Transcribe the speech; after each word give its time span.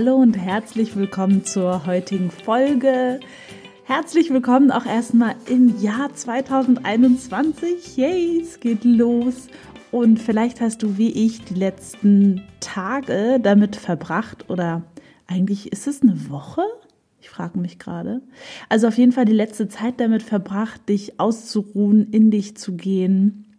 Hallo 0.00 0.16
und 0.16 0.32
herzlich 0.38 0.96
willkommen 0.96 1.44
zur 1.44 1.84
heutigen 1.84 2.30
Folge. 2.30 3.20
Herzlich 3.84 4.30
willkommen 4.30 4.70
auch 4.70 4.86
erstmal 4.86 5.34
im 5.46 5.78
Jahr 5.78 6.10
2021. 6.14 7.98
Yay, 7.98 8.40
es 8.40 8.60
geht 8.60 8.82
los. 8.84 9.48
Und 9.90 10.18
vielleicht 10.18 10.62
hast 10.62 10.82
du 10.82 10.96
wie 10.96 11.10
ich 11.10 11.44
die 11.44 11.52
letzten 11.52 12.44
Tage 12.60 13.40
damit 13.42 13.76
verbracht 13.76 14.48
oder 14.48 14.84
eigentlich 15.26 15.70
ist 15.70 15.86
es 15.86 16.00
eine 16.00 16.30
Woche? 16.30 16.62
Ich 17.20 17.28
frage 17.28 17.58
mich 17.58 17.78
gerade. 17.78 18.22
Also 18.70 18.88
auf 18.88 18.96
jeden 18.96 19.12
Fall 19.12 19.26
die 19.26 19.34
letzte 19.34 19.68
Zeit 19.68 20.00
damit 20.00 20.22
verbracht, 20.22 20.88
dich 20.88 21.20
auszuruhen, 21.20 22.10
in 22.10 22.30
dich 22.30 22.56
zu 22.56 22.74
gehen, 22.74 23.49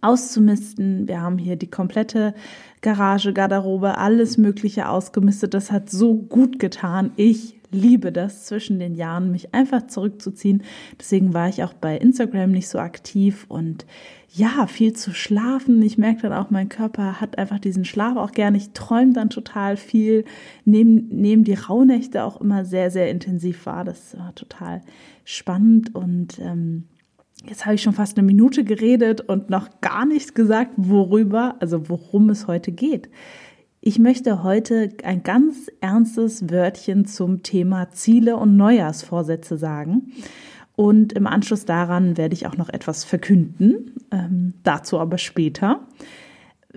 auszumisten. 0.00 1.08
Wir 1.08 1.20
haben 1.20 1.38
hier 1.38 1.56
die 1.56 1.70
komplette 1.70 2.34
Garage, 2.80 3.32
Garderobe, 3.32 3.98
alles 3.98 4.38
Mögliche 4.38 4.88
ausgemistet. 4.88 5.54
Das 5.54 5.70
hat 5.70 5.90
so 5.90 6.14
gut 6.14 6.58
getan. 6.58 7.12
Ich 7.16 7.60
liebe 7.70 8.12
das 8.12 8.46
zwischen 8.46 8.78
den 8.78 8.94
Jahren, 8.94 9.30
mich 9.30 9.54
einfach 9.54 9.86
zurückzuziehen. 9.86 10.62
Deswegen 10.98 11.34
war 11.34 11.48
ich 11.48 11.62
auch 11.62 11.72
bei 11.72 11.96
Instagram 11.96 12.50
nicht 12.50 12.68
so 12.68 12.78
aktiv 12.78 13.46
und 13.48 13.86
ja, 14.32 14.66
viel 14.66 14.92
zu 14.92 15.12
schlafen. 15.12 15.82
Ich 15.82 15.98
merke 15.98 16.22
dann 16.22 16.32
auch, 16.32 16.50
mein 16.50 16.68
Körper 16.68 17.20
hat 17.20 17.38
einfach 17.38 17.58
diesen 17.58 17.84
Schlaf 17.84 18.16
auch 18.16 18.32
gerne. 18.32 18.56
Ich 18.56 18.70
träume 18.70 19.12
dann 19.12 19.30
total 19.30 19.76
viel, 19.76 20.24
nehme 20.64 21.02
nehm 21.10 21.44
die 21.44 21.54
Rauhnächte 21.54 22.24
auch 22.24 22.40
immer 22.40 22.64
sehr, 22.64 22.90
sehr 22.90 23.10
intensiv 23.10 23.66
wahr. 23.66 23.84
Das 23.84 24.16
war 24.18 24.34
total 24.34 24.82
spannend 25.24 25.94
und 25.94 26.38
ähm, 26.38 26.84
Jetzt 27.46 27.64
habe 27.64 27.74
ich 27.74 27.82
schon 27.82 27.94
fast 27.94 28.18
eine 28.18 28.26
Minute 28.26 28.64
geredet 28.64 29.22
und 29.22 29.50
noch 29.50 29.80
gar 29.80 30.04
nichts 30.04 30.34
gesagt, 30.34 30.72
worüber, 30.76 31.56
also 31.60 31.88
worum 31.88 32.28
es 32.30 32.46
heute 32.46 32.70
geht. 32.70 33.08
Ich 33.80 33.98
möchte 33.98 34.42
heute 34.42 34.90
ein 35.04 35.22
ganz 35.22 35.70
ernstes 35.80 36.50
Wörtchen 36.50 37.06
zum 37.06 37.42
Thema 37.42 37.90
Ziele 37.90 38.36
und 38.36 38.56
Neujahrsvorsätze 38.56 39.56
sagen. 39.56 40.12
Und 40.76 41.14
im 41.14 41.26
Anschluss 41.26 41.64
daran 41.64 42.18
werde 42.18 42.34
ich 42.34 42.46
auch 42.46 42.58
noch 42.58 42.68
etwas 42.68 43.04
verkünden, 43.04 43.94
ähm, 44.10 44.54
dazu 44.62 44.98
aber 44.98 45.16
später. 45.16 45.86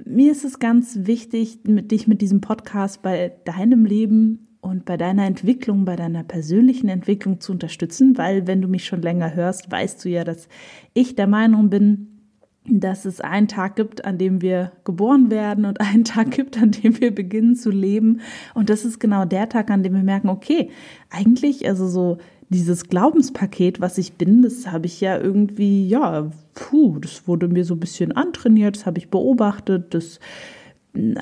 Mir 0.06 0.32
ist 0.32 0.46
es 0.46 0.60
ganz 0.60 1.00
wichtig, 1.02 1.60
mit, 1.66 1.92
dich 1.92 2.08
mit 2.08 2.22
diesem 2.22 2.42
Podcast 2.42 3.02
bei 3.02 3.34
deinem 3.44 3.86
Leben 3.86 4.53
und 4.64 4.86
bei 4.86 4.96
deiner 4.96 5.26
Entwicklung, 5.26 5.84
bei 5.84 5.98
deiner 5.98 6.24
persönlichen 6.24 6.88
Entwicklung 6.88 7.42
zu 7.42 7.52
unterstützen, 7.52 8.18
weil 8.18 8.48
wenn 8.48 8.62
du 8.62 8.70
mich 8.70 8.86
schon 8.86 9.02
länger 9.02 9.36
hörst, 9.36 9.70
weißt 9.70 10.04
du 10.04 10.10
ja, 10.10 10.24
dass 10.24 10.48
ich 10.94 11.16
der 11.16 11.28
Meinung 11.28 11.70
bin, 11.70 12.08
dass 12.66 13.04
es 13.04 13.20
einen 13.20 13.50
Tag 13.50 13.76
gibt, 13.76 14.06
an 14.06 14.18
dem 14.18 14.42
wir 14.42 14.72
geboren 14.86 15.30
werden 15.30 15.66
und 15.66 15.82
einen 15.82 16.06
Tag 16.06 16.32
gibt, 16.32 16.62
an 16.62 16.72
dem 16.72 16.98
wir 17.02 17.14
beginnen 17.14 17.58
zu 17.58 17.72
leben. 17.72 18.22
Und 18.54 18.70
das 18.70 18.86
ist 18.86 19.02
genau 19.02 19.26
der 19.26 19.50
Tag, 19.50 19.70
an 19.70 19.84
dem 19.84 19.96
wir 19.96 20.04
merken, 20.04 20.30
okay, 20.30 20.70
eigentlich, 21.10 21.68
also 21.68 21.90
so 21.90 22.20
dieses 22.48 22.88
Glaubenspaket, 22.88 23.82
was 23.82 23.98
ich 23.98 24.14
bin, 24.14 24.44
das 24.44 24.72
habe 24.72 24.86
ich 24.86 25.02
ja 25.02 25.20
irgendwie, 25.20 25.90
ja, 25.90 26.32
puh, 26.54 27.00
das 27.00 27.28
wurde 27.28 27.50
mir 27.50 27.66
so 27.66 27.74
ein 27.74 27.82
bisschen 27.82 28.14
antrainiert, 28.14 28.78
das 28.78 28.86
habe 28.86 29.00
ich 29.00 29.10
beobachtet, 29.10 29.94
das 29.94 30.22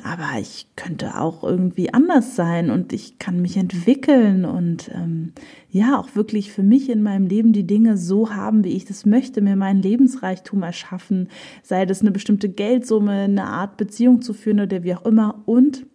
aber 0.02 0.38
ich 0.38 0.66
könnte 0.76 1.18
auch 1.18 1.42
irgendwie 1.42 1.94
anders 1.94 2.36
sein 2.36 2.70
und 2.70 2.92
ich 2.92 3.18
kann 3.18 3.40
mich 3.40 3.56
entwickeln 3.56 4.44
und 4.44 4.90
ähm, 4.94 5.32
ja, 5.70 5.98
auch 5.98 6.14
wirklich 6.14 6.52
für 6.52 6.62
mich 6.62 6.90
in 6.90 7.02
meinem 7.02 7.26
Leben 7.26 7.54
die 7.54 7.66
Dinge 7.66 7.96
so 7.96 8.34
haben, 8.34 8.64
wie 8.64 8.76
ich 8.76 8.84
das 8.84 9.06
möchte, 9.06 9.40
mir 9.40 9.56
meinen 9.56 9.80
Lebensreichtum 9.80 10.62
erschaffen, 10.62 11.28
sei 11.62 11.86
das 11.86 12.02
eine 12.02 12.10
bestimmte 12.10 12.50
Geldsumme, 12.50 13.12
eine 13.12 13.44
Art 13.44 13.78
Beziehung 13.78 14.20
zu 14.20 14.34
führen 14.34 14.60
oder 14.60 14.82
wie 14.82 14.94
auch 14.94 15.06
immer. 15.06 15.42
Und 15.46 15.86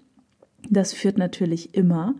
das 0.67 0.93
führt 0.93 1.19
natürlich 1.19 1.75
immer 1.75 2.15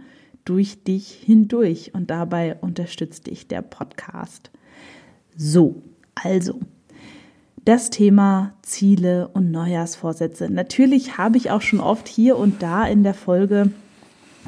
durch 0.45 0.84
dich 0.84 1.12
hindurch 1.12 1.91
und 1.95 2.12
dabei 2.12 2.56
unterstützt 2.62 3.25
dich 3.25 3.47
der 3.47 3.63
Podcast. 3.63 4.51
So, 5.35 5.81
also 6.13 6.59
das 7.67 7.89
Thema 7.89 8.53
Ziele 8.61 9.28
und 9.33 9.51
Neujahrsvorsätze. 9.51 10.50
Natürlich 10.50 11.17
habe 11.17 11.35
ich 11.35 11.51
auch 11.51 11.61
schon 11.61 11.81
oft 11.81 12.07
hier 12.07 12.38
und 12.38 12.63
da 12.63 12.85
in 12.85 13.03
der 13.03 13.13
Folge 13.13 13.72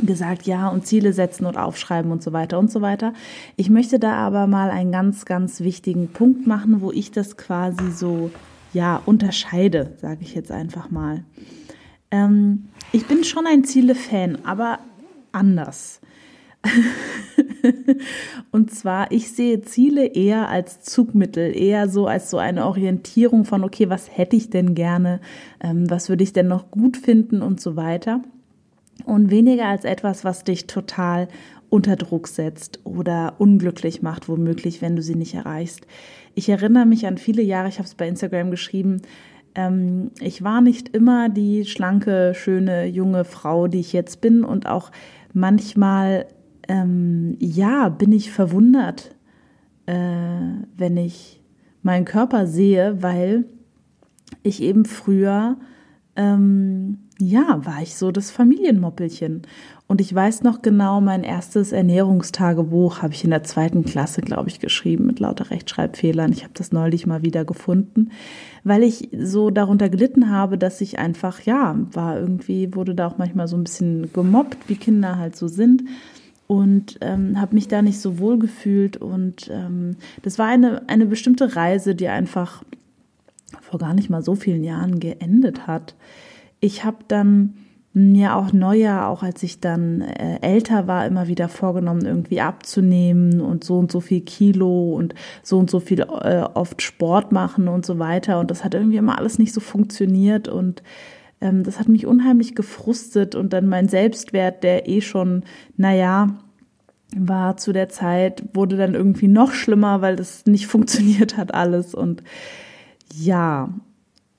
gesagt, 0.01 0.43
ja, 0.43 0.69
und 0.69 0.87
Ziele 0.87 1.11
setzen 1.11 1.45
und 1.45 1.57
aufschreiben 1.57 2.13
und 2.13 2.23
so 2.23 2.31
weiter 2.31 2.57
und 2.57 2.71
so 2.71 2.81
weiter. 2.81 3.13
Ich 3.57 3.69
möchte 3.69 3.99
da 3.99 4.13
aber 4.13 4.47
mal 4.47 4.69
einen 4.69 4.93
ganz, 4.93 5.25
ganz 5.25 5.59
wichtigen 5.59 6.07
Punkt 6.07 6.47
machen, 6.47 6.79
wo 6.79 6.93
ich 6.93 7.11
das 7.11 7.35
quasi 7.35 7.91
so, 7.91 8.31
ja, 8.71 9.01
unterscheide, 9.05 9.97
sage 9.97 10.19
ich 10.21 10.33
jetzt 10.33 10.53
einfach 10.53 10.89
mal. 10.89 11.25
Ähm, 12.11 12.69
ich 12.93 13.05
bin 13.05 13.25
schon 13.25 13.45
ein 13.45 13.65
Ziele-Fan, 13.65 14.45
aber 14.45 14.79
anders. 15.33 15.99
und 18.51 18.71
zwar, 18.71 19.11
ich 19.11 19.31
sehe 19.31 19.61
Ziele 19.61 20.05
eher 20.05 20.49
als 20.49 20.81
Zugmittel, 20.81 21.55
eher 21.55 21.89
so 21.89 22.07
als 22.07 22.29
so 22.29 22.37
eine 22.37 22.65
Orientierung 22.65 23.45
von, 23.45 23.63
okay, 23.63 23.89
was 23.89 24.15
hätte 24.15 24.35
ich 24.35 24.49
denn 24.49 24.75
gerne, 24.75 25.19
ähm, 25.61 25.89
was 25.89 26.09
würde 26.09 26.23
ich 26.23 26.33
denn 26.33 26.47
noch 26.47 26.71
gut 26.71 26.97
finden 26.97 27.41
und 27.41 27.61
so 27.61 27.75
weiter. 27.75 28.21
Und 29.05 29.31
weniger 29.31 29.65
als 29.65 29.85
etwas, 29.85 30.23
was 30.23 30.43
dich 30.43 30.67
total 30.67 31.27
unter 31.69 31.95
Druck 31.95 32.27
setzt 32.27 32.79
oder 32.83 33.35
unglücklich 33.37 34.01
macht, 34.01 34.27
womöglich, 34.27 34.81
wenn 34.81 34.95
du 34.95 35.01
sie 35.01 35.15
nicht 35.15 35.35
erreichst. 35.35 35.85
Ich 36.35 36.49
erinnere 36.49 36.85
mich 36.85 37.05
an 37.05 37.17
viele 37.17 37.41
Jahre, 37.41 37.69
ich 37.69 37.77
habe 37.77 37.87
es 37.87 37.95
bei 37.95 38.07
Instagram 38.07 38.51
geschrieben, 38.51 39.01
ähm, 39.55 40.11
ich 40.19 40.43
war 40.43 40.61
nicht 40.61 40.95
immer 40.95 41.29
die 41.29 41.65
schlanke, 41.65 42.33
schöne, 42.35 42.85
junge 42.85 43.25
Frau, 43.25 43.67
die 43.67 43.79
ich 43.79 43.93
jetzt 43.93 44.21
bin 44.21 44.43
und 44.43 44.67
auch 44.67 44.91
manchmal 45.33 46.25
ähm, 46.69 47.35
ja, 47.39 47.89
bin 47.89 48.13
ich 48.13 48.31
verwundert, 48.31 49.15
äh, 49.87 49.93
wenn 50.77 50.95
ich 50.97 51.41
meinen 51.81 52.05
Körper 52.05 52.45
sehe, 52.45 53.01
weil 53.01 53.45
ich 54.43 54.61
eben 54.61 54.85
früher, 54.85 55.57
ähm, 56.15 56.99
ja, 57.19 57.65
war 57.65 57.81
ich 57.81 57.95
so 57.95 58.11
das 58.11 58.29
Familienmoppelchen. 58.29 59.41
Und 59.87 59.99
ich 59.99 60.13
weiß 60.13 60.43
noch 60.43 60.61
genau, 60.61 61.01
mein 61.01 61.23
erstes 61.23 61.71
Ernährungstagebuch 61.71 63.01
habe 63.01 63.15
ich 63.15 63.23
in 63.23 63.31
der 63.31 63.43
zweiten 63.43 63.83
Klasse, 63.83 64.21
glaube 64.21 64.49
ich, 64.49 64.59
geschrieben 64.59 65.07
mit 65.07 65.19
lauter 65.19 65.49
Rechtschreibfehlern. 65.49 66.31
Ich 66.31 66.43
habe 66.43 66.53
das 66.53 66.71
neulich 66.71 67.07
mal 67.07 67.23
wieder 67.23 67.45
gefunden, 67.45 68.11
weil 68.63 68.83
ich 68.83 69.09
so 69.17 69.49
darunter 69.49 69.89
gelitten 69.89 70.29
habe, 70.29 70.59
dass 70.59 70.81
ich 70.81 70.99
einfach, 70.99 71.41
ja, 71.41 71.75
war 71.91 72.19
irgendwie, 72.19 72.75
wurde 72.75 72.93
da 72.93 73.07
auch 73.07 73.17
manchmal 73.17 73.47
so 73.47 73.57
ein 73.57 73.63
bisschen 73.63 74.13
gemobbt, 74.13 74.69
wie 74.69 74.75
Kinder 74.75 75.17
halt 75.17 75.35
so 75.35 75.47
sind 75.47 75.83
und 76.49 76.97
ähm, 77.01 77.39
habe 77.39 77.53
mich 77.53 77.67
da 77.67 77.83
nicht 77.83 78.01
so 78.01 78.17
wohl 78.17 78.39
gefühlt. 78.39 78.97
Und 78.97 79.51
ähm, 79.53 79.97
das 80.23 80.39
war 80.39 80.47
eine, 80.47 80.81
eine 80.89 81.05
bestimmte 81.05 81.55
Reise, 81.55 81.93
die 81.93 82.07
einfach 82.07 82.63
vor 83.61 83.77
gar 83.79 83.93
nicht 83.93 84.09
mal 84.09 84.23
so 84.23 84.33
vielen 84.33 84.63
Jahren 84.63 84.99
geendet 84.99 85.67
hat. 85.67 85.93
Ich 86.59 86.83
habe 86.83 86.97
dann 87.07 87.53
mir 87.93 88.35
auch 88.35 88.51
Neujahr, 88.51 89.09
auch 89.09 89.21
als 89.21 89.43
ich 89.43 89.59
dann 89.59 90.01
äh, 90.01 90.39
älter 90.41 90.87
war, 90.87 91.05
immer 91.05 91.27
wieder 91.27 91.49
vorgenommen, 91.49 92.03
irgendwie 92.03 92.41
abzunehmen 92.41 93.41
und 93.41 93.63
so 93.63 93.77
und 93.77 93.91
so 93.91 93.99
viel 93.99 94.21
Kilo 94.21 94.95
und 94.95 95.13
so 95.43 95.59
und 95.59 95.69
so 95.69 95.79
viel 95.79 95.99
äh, 95.99 96.45
oft 96.55 96.81
Sport 96.81 97.31
machen 97.31 97.67
und 97.67 97.85
so 97.85 97.99
weiter. 97.99 98.39
Und 98.39 98.49
das 98.49 98.63
hat 98.63 98.73
irgendwie 98.73 98.97
immer 98.97 99.19
alles 99.19 99.37
nicht 99.37 99.53
so 99.53 99.61
funktioniert 99.61 100.47
und 100.47 100.81
ähm, 101.41 101.63
das 101.63 101.79
hat 101.79 101.87
mich 101.87 102.05
unheimlich 102.05 102.55
gefrustet 102.55 103.35
und 103.35 103.53
dann 103.53 103.67
mein 103.67 103.87
Selbstwert, 103.87 104.63
der 104.63 104.87
eh 104.87 105.01
schon, 105.01 105.43
naja, 105.77 106.37
war 107.15 107.57
zu 107.57 107.73
der 107.73 107.89
Zeit, 107.89 108.43
wurde 108.53 108.77
dann 108.77 108.93
irgendwie 108.93 109.27
noch 109.27 109.51
schlimmer, 109.53 110.01
weil 110.01 110.15
das 110.15 110.45
nicht 110.45 110.67
funktioniert 110.67 111.37
hat 111.37 111.53
alles 111.53 111.95
und 111.95 112.23
ja, 113.13 113.73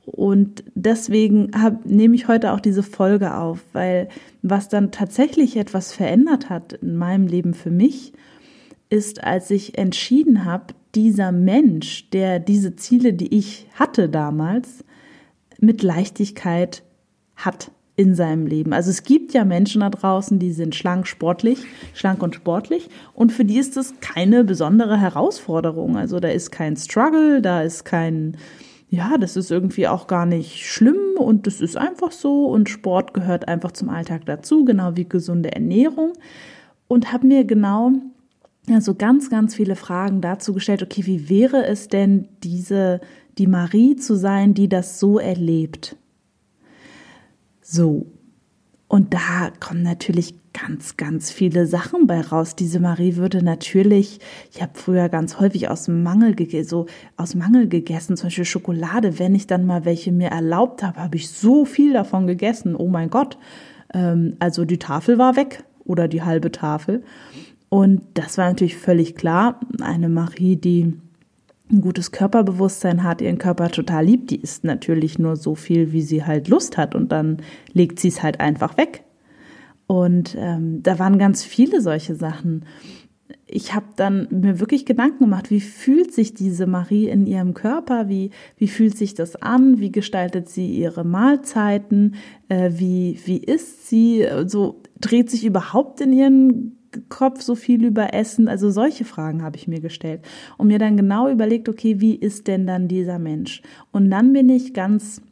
und 0.06 0.64
deswegen 0.74 1.50
hab, 1.54 1.86
nehme 1.86 2.14
ich 2.14 2.26
heute 2.26 2.52
auch 2.52 2.60
diese 2.60 2.82
Folge 2.82 3.36
auf, 3.36 3.60
weil 3.72 4.08
was 4.42 4.68
dann 4.68 4.90
tatsächlich 4.90 5.56
etwas 5.56 5.92
verändert 5.92 6.50
hat 6.50 6.72
in 6.74 6.96
meinem 6.96 7.26
Leben 7.26 7.54
für 7.54 7.70
mich, 7.70 8.12
ist, 8.88 9.22
als 9.22 9.50
ich 9.50 9.78
entschieden 9.78 10.44
habe, 10.44 10.74
dieser 10.96 11.30
Mensch, 11.30 12.10
der 12.10 12.40
diese 12.40 12.74
Ziele, 12.74 13.12
die 13.12 13.32
ich 13.36 13.68
hatte 13.74 14.08
damals, 14.08 14.84
mit 15.60 15.82
Leichtigkeit 15.82 16.82
hat 17.44 17.70
in 17.96 18.14
seinem 18.14 18.46
Leben. 18.46 18.72
Also 18.72 18.88
es 18.88 19.02
gibt 19.02 19.34
ja 19.34 19.44
Menschen 19.44 19.82
da 19.82 19.90
draußen, 19.90 20.38
die 20.38 20.52
sind 20.52 20.74
schlank, 20.74 21.06
sportlich, 21.06 21.58
schlank 21.92 22.22
und 22.22 22.34
sportlich 22.34 22.88
und 23.12 23.30
für 23.30 23.44
die 23.44 23.58
ist 23.58 23.76
das 23.76 23.92
keine 24.00 24.42
besondere 24.42 24.98
Herausforderung. 24.98 25.98
Also 25.98 26.18
da 26.18 26.28
ist 26.28 26.50
kein 26.50 26.76
Struggle, 26.76 27.42
da 27.42 27.60
ist 27.60 27.84
kein, 27.84 28.38
ja, 28.88 29.18
das 29.18 29.36
ist 29.36 29.50
irgendwie 29.50 29.86
auch 29.86 30.06
gar 30.06 30.24
nicht 30.24 30.64
schlimm 30.66 31.18
und 31.18 31.46
das 31.46 31.60
ist 31.60 31.76
einfach 31.76 32.12
so 32.12 32.46
und 32.46 32.70
Sport 32.70 33.12
gehört 33.12 33.48
einfach 33.48 33.72
zum 33.72 33.90
Alltag 33.90 34.24
dazu, 34.24 34.64
genau 34.64 34.96
wie 34.96 35.06
gesunde 35.06 35.52
Ernährung 35.52 36.14
und 36.88 37.12
habe 37.12 37.26
mir 37.26 37.44
genau 37.44 37.92
also 38.70 38.94
ganz, 38.94 39.30
ganz 39.30 39.54
viele 39.54 39.76
Fragen 39.76 40.20
dazu 40.20 40.52
gestellt, 40.52 40.82
okay, 40.82 41.04
wie 41.04 41.28
wäre 41.28 41.66
es 41.66 41.88
denn 41.88 42.28
diese, 42.42 43.00
die 43.36 43.46
Marie 43.46 43.96
zu 43.96 44.14
sein, 44.16 44.54
die 44.54 44.68
das 44.68 45.00
so 45.00 45.18
erlebt? 45.18 45.96
So. 47.70 48.06
Und 48.88 49.14
da 49.14 49.52
kommen 49.60 49.84
natürlich 49.84 50.34
ganz, 50.52 50.96
ganz 50.96 51.30
viele 51.30 51.66
Sachen 51.66 52.08
bei 52.08 52.20
raus. 52.20 52.56
Diese 52.56 52.80
Marie 52.80 53.14
würde 53.14 53.44
natürlich, 53.44 54.18
ich 54.52 54.60
habe 54.60 54.72
früher 54.74 55.08
ganz 55.08 55.38
häufig 55.38 55.68
aus 55.68 55.86
Mangel 55.86 56.34
so 56.64 56.86
aus 57.16 57.36
Mangel 57.36 57.68
gegessen, 57.68 58.16
zum 58.16 58.26
Beispiel 58.26 58.44
Schokolade. 58.44 59.20
Wenn 59.20 59.36
ich 59.36 59.46
dann 59.46 59.64
mal 59.64 59.84
welche 59.84 60.10
mir 60.10 60.30
erlaubt 60.30 60.82
habe, 60.82 60.98
habe 60.98 61.14
ich 61.14 61.30
so 61.30 61.64
viel 61.64 61.92
davon 61.92 62.26
gegessen. 62.26 62.74
Oh 62.74 62.88
mein 62.88 63.10
Gott. 63.10 63.38
Ähm, 63.94 64.34
also 64.40 64.64
die 64.64 64.78
Tafel 64.78 65.18
war 65.18 65.36
weg 65.36 65.62
oder 65.84 66.08
die 66.08 66.22
halbe 66.22 66.50
Tafel. 66.50 67.04
Und 67.68 68.02
das 68.14 68.36
war 68.36 68.48
natürlich 68.48 68.76
völlig 68.76 69.14
klar. 69.14 69.60
Eine 69.80 70.08
Marie, 70.08 70.56
die 70.56 70.94
ein 71.72 71.80
gutes 71.80 72.12
Körperbewusstsein 72.12 73.04
hat, 73.04 73.20
ihren 73.20 73.38
Körper 73.38 73.70
total 73.70 74.04
liebt, 74.04 74.30
die 74.30 74.40
isst 74.40 74.64
natürlich 74.64 75.18
nur 75.18 75.36
so 75.36 75.54
viel, 75.54 75.92
wie 75.92 76.02
sie 76.02 76.24
halt 76.24 76.48
Lust 76.48 76.76
hat 76.76 76.94
und 76.94 77.12
dann 77.12 77.38
legt 77.72 77.98
sie 77.98 78.08
es 78.08 78.22
halt 78.22 78.40
einfach 78.40 78.76
weg. 78.76 79.04
Und 79.86 80.36
ähm, 80.38 80.82
da 80.82 80.98
waren 80.98 81.18
ganz 81.18 81.42
viele 81.42 81.80
solche 81.80 82.14
Sachen. 82.14 82.64
Ich 83.46 83.74
habe 83.74 83.86
dann 83.96 84.28
mir 84.30 84.60
wirklich 84.60 84.86
Gedanken 84.86 85.24
gemacht, 85.24 85.50
wie 85.50 85.60
fühlt 85.60 86.12
sich 86.12 86.34
diese 86.34 86.66
Marie 86.66 87.08
in 87.08 87.26
ihrem 87.26 87.54
Körper, 87.54 88.08
wie, 88.08 88.30
wie 88.56 88.68
fühlt 88.68 88.96
sich 88.96 89.14
das 89.14 89.34
an, 89.34 89.80
wie 89.80 89.90
gestaltet 89.90 90.48
sie 90.48 90.72
ihre 90.72 91.04
Mahlzeiten, 91.04 92.14
äh, 92.48 92.70
wie, 92.74 93.18
wie 93.24 93.38
isst 93.38 93.88
sie, 93.88 94.26
so 94.46 94.80
dreht 95.00 95.30
sich 95.30 95.44
überhaupt 95.44 96.00
in 96.00 96.12
ihren 96.12 96.79
Kopf 97.08 97.42
so 97.42 97.54
viel 97.54 97.84
über 97.84 98.14
Essen? 98.14 98.48
Also 98.48 98.70
solche 98.70 99.04
Fragen 99.04 99.42
habe 99.42 99.56
ich 99.56 99.68
mir 99.68 99.80
gestellt 99.80 100.22
und 100.58 100.68
mir 100.68 100.78
dann 100.78 100.96
genau 100.96 101.28
überlegt, 101.30 101.68
okay, 101.68 102.00
wie 102.00 102.14
ist 102.14 102.46
denn 102.48 102.66
dann 102.66 102.88
dieser 102.88 103.18
Mensch? 103.18 103.62
Und 103.92 104.10
dann 104.10 104.32
bin 104.32 104.48
ich 104.48 104.74
ganz 104.74 105.22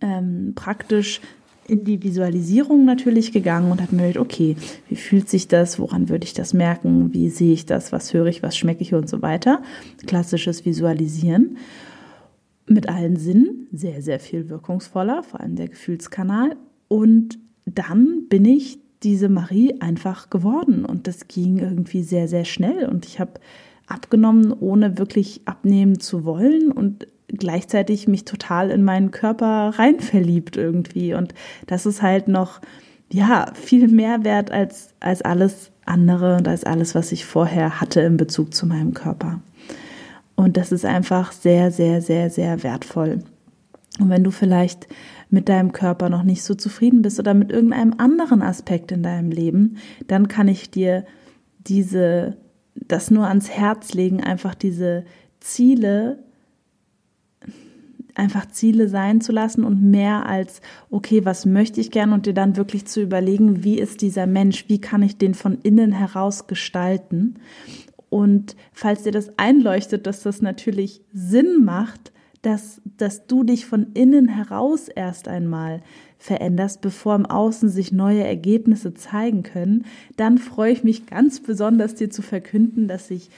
ähm, 0.00 0.52
praktisch 0.54 1.20
in 1.66 1.84
die 1.84 2.02
Visualisierung 2.02 2.84
natürlich 2.84 3.32
gegangen 3.32 3.70
und 3.70 3.80
habe 3.80 3.94
mir 3.94 4.08
gedacht, 4.08 4.24
okay, 4.24 4.56
wie 4.88 4.96
fühlt 4.96 5.28
sich 5.28 5.46
das? 5.46 5.78
Woran 5.78 6.08
würde 6.08 6.24
ich 6.24 6.34
das 6.34 6.52
merken? 6.52 7.14
Wie 7.14 7.30
sehe 7.30 7.52
ich 7.52 7.64
das? 7.64 7.92
Was 7.92 8.12
höre 8.12 8.26
ich? 8.26 8.42
Was 8.42 8.56
schmecke 8.56 8.82
ich 8.82 8.92
und 8.92 9.08
so 9.08 9.22
weiter? 9.22 9.62
Klassisches 10.06 10.64
Visualisieren 10.64 11.56
mit 12.66 12.88
allen 12.88 13.16
Sinnen, 13.16 13.68
sehr, 13.72 14.00
sehr 14.00 14.20
viel 14.20 14.48
wirkungsvoller, 14.48 15.22
vor 15.22 15.40
allem 15.40 15.56
der 15.56 15.68
Gefühlskanal. 15.68 16.56
Und 16.88 17.38
dann 17.66 18.26
bin 18.28 18.44
ich 18.44 18.79
diese 19.02 19.28
Marie 19.28 19.80
einfach 19.80 20.30
geworden. 20.30 20.84
Und 20.84 21.06
das 21.06 21.28
ging 21.28 21.58
irgendwie 21.58 22.02
sehr, 22.02 22.28
sehr 22.28 22.44
schnell. 22.44 22.86
Und 22.86 23.06
ich 23.06 23.20
habe 23.20 23.32
abgenommen, 23.86 24.52
ohne 24.52 24.98
wirklich 24.98 25.42
abnehmen 25.46 26.00
zu 26.00 26.24
wollen 26.24 26.70
und 26.70 27.06
gleichzeitig 27.28 28.08
mich 28.08 28.24
total 28.24 28.70
in 28.70 28.84
meinen 28.84 29.10
Körper 29.10 29.72
rein 29.76 30.00
verliebt 30.00 30.56
irgendwie. 30.56 31.14
Und 31.14 31.34
das 31.66 31.86
ist 31.86 32.02
halt 32.02 32.28
noch, 32.28 32.60
ja, 33.12 33.52
viel 33.54 33.88
mehr 33.88 34.24
wert 34.24 34.50
als, 34.50 34.94
als 35.00 35.22
alles 35.22 35.72
andere 35.84 36.36
und 36.36 36.46
als 36.46 36.64
alles, 36.64 36.94
was 36.94 37.12
ich 37.12 37.24
vorher 37.24 37.80
hatte 37.80 38.00
in 38.00 38.16
Bezug 38.16 38.54
zu 38.54 38.66
meinem 38.66 38.94
Körper. 38.94 39.40
Und 40.36 40.56
das 40.56 40.72
ist 40.72 40.84
einfach 40.84 41.32
sehr, 41.32 41.70
sehr, 41.70 42.00
sehr, 42.00 42.30
sehr 42.30 42.62
wertvoll. 42.62 43.18
Und 44.00 44.08
wenn 44.08 44.24
du 44.24 44.30
vielleicht 44.30 44.88
mit 45.28 45.48
deinem 45.48 45.72
Körper 45.72 46.08
noch 46.08 46.22
nicht 46.22 46.42
so 46.42 46.54
zufrieden 46.54 47.02
bist 47.02 47.18
oder 47.18 47.34
mit 47.34 47.52
irgendeinem 47.52 47.94
anderen 47.98 48.42
Aspekt 48.42 48.90
in 48.92 49.02
deinem 49.02 49.30
Leben, 49.30 49.76
dann 50.06 50.26
kann 50.26 50.48
ich 50.48 50.70
dir 50.70 51.04
diese, 51.58 52.38
das 52.74 53.10
nur 53.10 53.26
ans 53.26 53.50
Herz 53.50 53.92
legen, 53.92 54.22
einfach 54.22 54.54
diese 54.54 55.04
Ziele 55.38 56.24
einfach 58.14 58.46
Ziele 58.46 58.88
sein 58.88 59.20
zu 59.20 59.32
lassen 59.32 59.64
und 59.64 59.82
mehr 59.82 60.26
als, 60.26 60.60
okay, 60.90 61.24
was 61.24 61.46
möchte 61.46 61.80
ich 61.80 61.90
gern 61.90 62.12
und 62.12 62.26
dir 62.26 62.34
dann 62.34 62.56
wirklich 62.56 62.84
zu 62.86 63.00
überlegen, 63.00 63.64
wie 63.64 63.78
ist 63.78 64.02
dieser 64.02 64.26
Mensch, 64.26 64.68
wie 64.68 64.80
kann 64.80 65.02
ich 65.02 65.16
den 65.16 65.32
von 65.32 65.58
innen 65.62 65.92
heraus 65.92 66.46
gestalten. 66.46 67.36
Und 68.08 68.56
falls 68.72 69.04
dir 69.04 69.12
das 69.12 69.38
einleuchtet, 69.38 70.06
dass 70.06 70.22
das 70.22 70.42
natürlich 70.42 71.02
Sinn 71.12 71.64
macht, 71.64 72.12
dass, 72.42 72.80
dass 72.96 73.26
du 73.26 73.44
dich 73.44 73.66
von 73.66 73.92
innen 73.92 74.28
heraus 74.28 74.88
erst 74.88 75.28
einmal 75.28 75.82
veränderst, 76.18 76.80
bevor 76.80 77.14
im 77.14 77.26
Außen 77.26 77.68
sich 77.68 77.92
neue 77.92 78.24
Ergebnisse 78.24 78.94
zeigen 78.94 79.42
können, 79.42 79.84
dann 80.16 80.38
freue 80.38 80.72
ich 80.72 80.84
mich 80.84 81.06
ganz 81.06 81.40
besonders, 81.40 81.94
dir 81.94 82.10
zu 82.10 82.22
verkünden, 82.22 82.88
dass 82.88 83.10
ich 83.10 83.30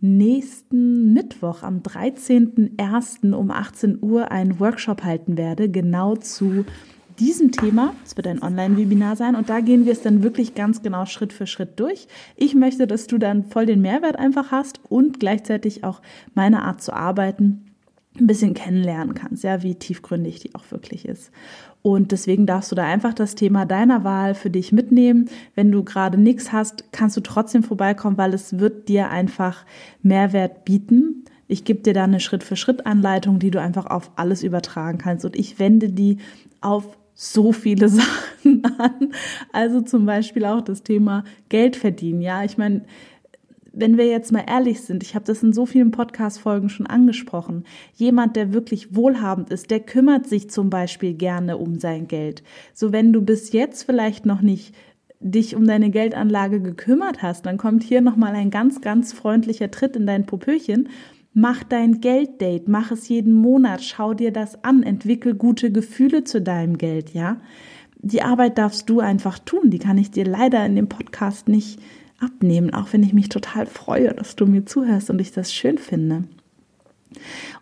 nächsten 0.00 1.12
Mittwoch 1.12 1.62
am 1.62 1.80
13.01. 1.80 3.32
um 3.32 3.50
18 3.50 3.98
Uhr 4.02 4.30
einen 4.30 4.58
Workshop 4.60 5.04
halten 5.04 5.36
werde, 5.36 5.70
genau 5.70 6.16
zu 6.16 6.64
diesem 7.18 7.52
Thema. 7.52 7.94
Es 8.04 8.16
wird 8.16 8.26
ein 8.26 8.42
Online-Webinar 8.42 9.16
sein 9.16 9.34
und 9.34 9.50
da 9.50 9.60
gehen 9.60 9.84
wir 9.84 9.92
es 9.92 10.00
dann 10.00 10.22
wirklich 10.22 10.54
ganz 10.54 10.82
genau 10.82 11.04
Schritt 11.04 11.34
für 11.34 11.46
Schritt 11.46 11.78
durch. 11.78 12.08
Ich 12.36 12.54
möchte, 12.54 12.86
dass 12.86 13.06
du 13.06 13.18
dann 13.18 13.44
voll 13.44 13.66
den 13.66 13.82
Mehrwert 13.82 14.16
einfach 14.18 14.50
hast 14.50 14.80
und 14.88 15.20
gleichzeitig 15.20 15.84
auch 15.84 16.00
meine 16.34 16.62
Art 16.62 16.82
zu 16.82 16.94
arbeiten 16.94 17.69
ein 18.20 18.26
bisschen 18.26 18.54
kennenlernen 18.54 19.14
kannst, 19.14 19.44
ja, 19.44 19.62
wie 19.62 19.74
tiefgründig 19.74 20.40
die 20.40 20.54
auch 20.54 20.70
wirklich 20.70 21.06
ist. 21.06 21.30
Und 21.82 22.12
deswegen 22.12 22.46
darfst 22.46 22.70
du 22.70 22.76
da 22.76 22.84
einfach 22.84 23.14
das 23.14 23.34
Thema 23.34 23.64
deiner 23.64 24.04
Wahl 24.04 24.34
für 24.34 24.50
dich 24.50 24.70
mitnehmen. 24.70 25.30
Wenn 25.54 25.72
du 25.72 25.82
gerade 25.82 26.18
nichts 26.18 26.52
hast, 26.52 26.92
kannst 26.92 27.16
du 27.16 27.22
trotzdem 27.22 27.62
vorbeikommen, 27.62 28.18
weil 28.18 28.34
es 28.34 28.58
wird 28.58 28.88
dir 28.88 29.08
einfach 29.08 29.64
Mehrwert 30.02 30.64
bieten. 30.64 31.24
Ich 31.48 31.64
gebe 31.64 31.80
dir 31.80 31.94
da 31.94 32.04
eine 32.04 32.20
Schritt-für-Schritt-Anleitung, 32.20 33.38
die 33.38 33.50
du 33.50 33.60
einfach 33.60 33.86
auf 33.86 34.10
alles 34.16 34.42
übertragen 34.42 34.98
kannst. 34.98 35.24
Und 35.24 35.36
ich 35.36 35.58
wende 35.58 35.88
die 35.88 36.18
auf 36.60 36.98
so 37.14 37.52
viele 37.52 37.88
Sachen 37.90 38.62
an. 38.78 39.12
Also 39.52 39.80
zum 39.80 40.04
Beispiel 40.04 40.44
auch 40.44 40.60
das 40.60 40.82
Thema 40.82 41.24
Geld 41.48 41.76
verdienen. 41.76 42.20
Ja, 42.20 42.44
ich 42.44 42.58
meine, 42.58 42.82
wenn 43.72 43.96
wir 43.96 44.06
jetzt 44.06 44.32
mal 44.32 44.44
ehrlich 44.48 44.80
sind, 44.80 45.02
ich 45.02 45.14
habe 45.14 45.24
das 45.24 45.42
in 45.42 45.52
so 45.52 45.66
vielen 45.66 45.90
Podcast-Folgen 45.90 46.68
schon 46.68 46.86
angesprochen, 46.86 47.64
jemand, 47.94 48.36
der 48.36 48.52
wirklich 48.52 48.94
wohlhabend 48.94 49.50
ist, 49.50 49.70
der 49.70 49.80
kümmert 49.80 50.26
sich 50.26 50.50
zum 50.50 50.70
Beispiel 50.70 51.14
gerne 51.14 51.56
um 51.56 51.78
sein 51.78 52.08
Geld. 52.08 52.42
So 52.74 52.92
wenn 52.92 53.12
du 53.12 53.22
bis 53.22 53.52
jetzt 53.52 53.84
vielleicht 53.84 54.26
noch 54.26 54.40
nicht 54.40 54.74
dich 55.20 55.54
um 55.54 55.66
deine 55.66 55.90
Geldanlage 55.90 56.60
gekümmert 56.60 57.22
hast, 57.22 57.46
dann 57.46 57.58
kommt 57.58 57.82
hier 57.82 58.00
nochmal 58.00 58.34
ein 58.34 58.50
ganz, 58.50 58.80
ganz 58.80 59.12
freundlicher 59.12 59.70
Tritt 59.70 59.94
in 59.96 60.06
dein 60.06 60.26
Popöchen. 60.26 60.88
Mach 61.32 61.62
dein 61.62 62.00
Gelddate, 62.00 62.64
mach 62.66 62.90
es 62.90 63.08
jeden 63.08 63.34
Monat, 63.34 63.84
schau 63.84 64.14
dir 64.14 64.32
das 64.32 64.64
an, 64.64 64.82
entwickel 64.82 65.34
gute 65.34 65.70
Gefühle 65.70 66.24
zu 66.24 66.40
deinem 66.40 66.76
Geld, 66.76 67.14
ja. 67.14 67.40
Die 68.02 68.22
Arbeit 68.22 68.56
darfst 68.56 68.88
du 68.88 69.00
einfach 69.00 69.38
tun, 69.38 69.70
die 69.70 69.78
kann 69.78 69.98
ich 69.98 70.10
dir 70.10 70.24
leider 70.24 70.64
in 70.64 70.74
dem 70.74 70.88
Podcast 70.88 71.48
nicht, 71.48 71.78
abnehmen, 72.20 72.72
auch 72.72 72.92
wenn 72.92 73.02
ich 73.02 73.12
mich 73.12 73.28
total 73.28 73.66
freue, 73.66 74.14
dass 74.14 74.36
du 74.36 74.46
mir 74.46 74.66
zuhörst 74.66 75.10
und 75.10 75.20
ich 75.20 75.32
das 75.32 75.52
schön 75.52 75.78
finde. 75.78 76.24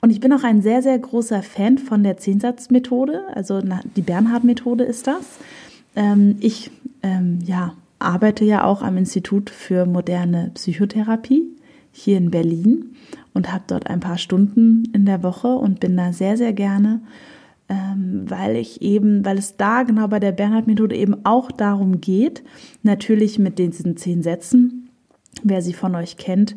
Und 0.00 0.10
ich 0.10 0.20
bin 0.20 0.32
auch 0.32 0.44
ein 0.44 0.60
sehr, 0.62 0.82
sehr 0.82 0.98
großer 0.98 1.42
Fan 1.42 1.78
von 1.78 2.02
der 2.02 2.18
Zehnsatzmethode, 2.18 3.22
also 3.34 3.62
die 3.96 4.02
Bernhard-Methode 4.02 4.84
ist 4.84 5.06
das. 5.06 5.38
Ähm, 5.96 6.36
ich 6.40 6.70
ähm, 7.02 7.38
ja, 7.44 7.74
arbeite 7.98 8.44
ja 8.44 8.64
auch 8.64 8.82
am 8.82 8.96
Institut 8.96 9.50
für 9.50 9.86
moderne 9.86 10.50
Psychotherapie 10.54 11.44
hier 11.92 12.18
in 12.18 12.30
Berlin 12.30 12.94
und 13.34 13.52
habe 13.52 13.64
dort 13.66 13.88
ein 13.88 14.00
paar 14.00 14.18
Stunden 14.18 14.84
in 14.92 15.06
der 15.06 15.22
Woche 15.22 15.48
und 15.48 15.80
bin 15.80 15.96
da 15.96 16.12
sehr, 16.12 16.36
sehr 16.36 16.52
gerne 16.52 17.00
ähm, 17.68 18.24
weil 18.28 18.56
ich 18.56 18.82
eben, 18.82 19.24
weil 19.24 19.38
es 19.38 19.56
da 19.56 19.82
genau 19.82 20.08
bei 20.08 20.20
der 20.20 20.32
Bernhard-Methode 20.32 20.96
eben 20.96 21.24
auch 21.24 21.52
darum 21.52 22.00
geht, 22.00 22.42
natürlich 22.82 23.38
mit 23.38 23.58
diesen 23.58 23.96
zehn 23.96 24.22
Sätzen, 24.22 24.90
wer 25.42 25.62
sie 25.62 25.74
von 25.74 25.94
euch 25.94 26.16
kennt, 26.16 26.56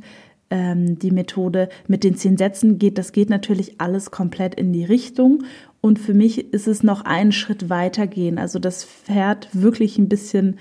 ähm, 0.50 1.00
die 1.00 1.12
Methode 1.12 1.70
mit 1.88 2.04
den 2.04 2.16
zehn 2.16 2.38
Sätzen 2.38 2.78
geht, 2.78 2.98
das 2.98 3.12
geht 3.12 3.30
natürlich 3.30 3.82
alles 3.82 4.12
komplett 4.12 4.56
in 4.56 4.72
die 4.74 4.86
Richtung. 4.86 5.44
Und 5.82 5.98
für 5.98 6.14
mich 6.14 6.54
ist 6.54 6.68
es 6.68 6.84
noch 6.84 7.02
einen 7.02 7.32
Schritt 7.32 7.70
weiter 7.70 8.06
gehen. 8.08 8.38
Also 8.38 8.60
das 8.60 8.84
fährt 8.84 9.50
wirklich 9.54 9.98
ein 9.98 10.10
bisschen 10.10 10.60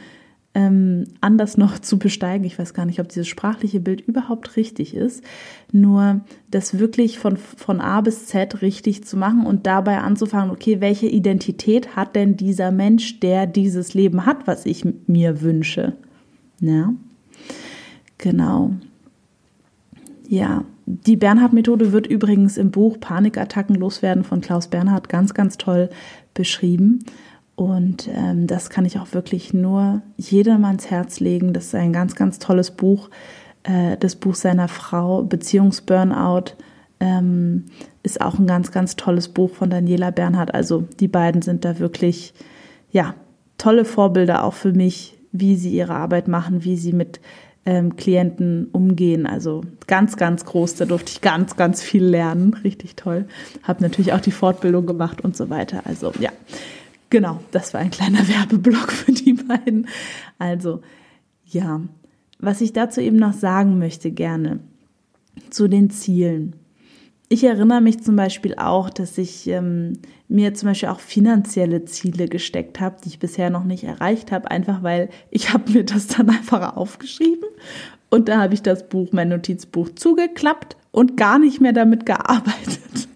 ähm, 0.54 1.04
anders 1.20 1.56
noch 1.56 1.78
zu 1.78 1.98
besteigen. 1.98 2.44
Ich 2.44 2.58
weiß 2.58 2.74
gar 2.74 2.84
nicht, 2.84 3.00
ob 3.00 3.08
dieses 3.08 3.28
sprachliche 3.28 3.78
Bild 3.78 4.00
überhaupt 4.00 4.56
richtig 4.56 4.94
ist. 4.94 5.22
Nur 5.70 6.22
das 6.50 6.78
wirklich 6.78 7.18
von, 7.18 7.36
von 7.36 7.80
A 7.80 8.00
bis 8.00 8.26
Z 8.26 8.60
richtig 8.60 9.04
zu 9.04 9.16
machen 9.16 9.46
und 9.46 9.66
dabei 9.66 9.98
anzufangen, 9.98 10.50
okay, 10.50 10.80
welche 10.80 11.06
Identität 11.06 11.94
hat 11.94 12.16
denn 12.16 12.36
dieser 12.36 12.72
Mensch, 12.72 13.20
der 13.20 13.46
dieses 13.46 13.94
Leben 13.94 14.26
hat, 14.26 14.48
was 14.48 14.66
ich 14.66 14.84
mir 15.06 15.40
wünsche? 15.40 15.92
Ja, 16.58 16.92
genau. 18.18 18.72
Ja, 20.28 20.64
die 20.86 21.16
Bernhard-Methode 21.16 21.92
wird 21.92 22.08
übrigens 22.08 22.56
im 22.56 22.72
Buch 22.72 22.98
Panikattacken 22.98 23.76
loswerden 23.76 24.24
von 24.24 24.40
Klaus 24.40 24.66
Bernhard 24.66 25.08
ganz, 25.08 25.34
ganz 25.34 25.58
toll 25.58 25.90
beschrieben. 26.34 27.04
Und 27.60 28.08
ähm, 28.16 28.46
das 28.46 28.70
kann 28.70 28.86
ich 28.86 28.98
auch 28.98 29.12
wirklich 29.12 29.52
nur 29.52 30.00
jedem 30.16 30.64
ans 30.64 30.90
Herz 30.90 31.20
legen. 31.20 31.52
Das 31.52 31.66
ist 31.66 31.74
ein 31.74 31.92
ganz, 31.92 32.14
ganz 32.14 32.38
tolles 32.38 32.70
Buch. 32.70 33.10
Äh, 33.64 33.98
das 33.98 34.16
Buch 34.16 34.34
seiner 34.34 34.66
Frau, 34.66 35.24
Beziehungsburnout, 35.24 36.54
ähm, 37.00 37.66
ist 38.02 38.22
auch 38.22 38.38
ein 38.38 38.46
ganz, 38.46 38.72
ganz 38.72 38.96
tolles 38.96 39.28
Buch 39.28 39.50
von 39.50 39.68
Daniela 39.68 40.10
Bernhardt. 40.10 40.54
Also 40.54 40.84
die 41.00 41.08
beiden 41.08 41.42
sind 41.42 41.66
da 41.66 41.78
wirklich, 41.78 42.32
ja, 42.92 43.14
tolle 43.58 43.84
Vorbilder 43.84 44.44
auch 44.44 44.54
für 44.54 44.72
mich, 44.72 45.18
wie 45.30 45.54
sie 45.56 45.74
ihre 45.74 45.96
Arbeit 45.96 46.28
machen, 46.28 46.64
wie 46.64 46.78
sie 46.78 46.94
mit 46.94 47.20
ähm, 47.66 47.94
Klienten 47.94 48.68
umgehen. 48.72 49.26
Also 49.26 49.60
ganz, 49.86 50.16
ganz 50.16 50.46
groß. 50.46 50.76
Da 50.76 50.86
durfte 50.86 51.12
ich 51.12 51.20
ganz, 51.20 51.56
ganz 51.56 51.82
viel 51.82 52.06
lernen. 52.06 52.54
Richtig 52.64 52.96
toll. 52.96 53.26
Habe 53.64 53.82
natürlich 53.82 54.14
auch 54.14 54.20
die 54.22 54.32
Fortbildung 54.32 54.86
gemacht 54.86 55.20
und 55.20 55.36
so 55.36 55.50
weiter. 55.50 55.82
Also 55.84 56.10
ja, 56.20 56.30
genau, 57.10 57.40
das 57.50 57.74
war 57.74 57.80
ein 57.80 57.90
kleiner 57.90 58.26
Werbeblock 58.28 58.92
für 58.92 59.12
die 59.12 59.34
beiden. 59.34 59.88
Also 60.38 60.80
ja, 61.44 61.80
was 62.38 62.60
ich 62.60 62.72
dazu 62.72 63.00
eben 63.00 63.16
noch 63.16 63.34
sagen 63.34 63.78
möchte 63.78 64.10
gerne 64.10 64.60
zu 65.50 65.68
den 65.68 65.90
Zielen. 65.90 66.56
Ich 67.28 67.44
erinnere 67.44 67.80
mich 67.80 68.02
zum 68.02 68.16
Beispiel 68.16 68.56
auch, 68.56 68.90
dass 68.90 69.16
ich 69.16 69.46
ähm, 69.46 69.92
mir 70.26 70.54
zum 70.54 70.68
Beispiel 70.68 70.88
auch 70.88 70.98
finanzielle 70.98 71.84
Ziele 71.84 72.26
gesteckt 72.26 72.80
habe, 72.80 72.96
die 73.04 73.08
ich 73.08 73.18
bisher 73.20 73.50
noch 73.50 73.62
nicht 73.62 73.84
erreicht 73.84 74.32
habe, 74.32 74.50
einfach 74.50 74.82
weil 74.82 75.10
ich 75.30 75.52
habe 75.52 75.70
mir 75.70 75.84
das 75.84 76.08
dann 76.08 76.28
einfach 76.28 76.76
aufgeschrieben 76.76 77.48
und 78.10 78.28
da 78.28 78.40
habe 78.40 78.54
ich 78.54 78.62
das 78.62 78.88
Buch, 78.88 79.10
mein 79.12 79.28
Notizbuch 79.28 79.90
zugeklappt 79.94 80.76
und 80.90 81.16
gar 81.16 81.38
nicht 81.38 81.60
mehr 81.60 81.72
damit 81.72 82.04
gearbeitet. 82.04 83.08